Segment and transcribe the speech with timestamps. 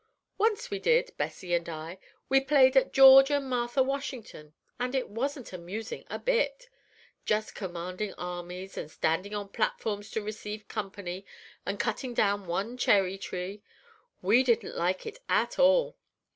[0.39, 1.99] "Once we did, Bessie and I.
[2.27, 6.69] We played at George and Martha Washington, and it wasn't amusing a bit,
[7.23, 11.23] just commanding armies, and standing on platforms to receive company,
[11.67, 13.61] and cutting down one cherry tree!
[14.23, 15.95] We didn't like it at all.